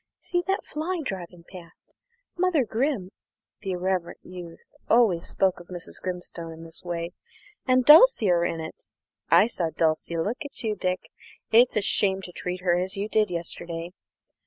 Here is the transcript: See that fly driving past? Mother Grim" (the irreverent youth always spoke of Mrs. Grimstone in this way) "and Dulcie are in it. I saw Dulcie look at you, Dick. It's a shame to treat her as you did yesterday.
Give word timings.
See 0.19 0.41
that 0.47 0.65
fly 0.65 0.99
driving 1.05 1.45
past? 1.47 1.93
Mother 2.35 2.65
Grim" 2.65 3.11
(the 3.59 3.73
irreverent 3.73 4.17
youth 4.23 4.71
always 4.89 5.27
spoke 5.27 5.59
of 5.59 5.67
Mrs. 5.67 6.01
Grimstone 6.01 6.51
in 6.53 6.63
this 6.63 6.81
way) 6.83 7.11
"and 7.67 7.85
Dulcie 7.85 8.31
are 8.31 8.43
in 8.43 8.59
it. 8.59 8.89
I 9.29 9.45
saw 9.45 9.69
Dulcie 9.69 10.17
look 10.17 10.43
at 10.43 10.63
you, 10.63 10.75
Dick. 10.75 11.11
It's 11.51 11.75
a 11.77 11.81
shame 11.83 12.23
to 12.23 12.31
treat 12.31 12.61
her 12.61 12.75
as 12.79 12.97
you 12.97 13.09
did 13.09 13.29
yesterday. 13.29 13.91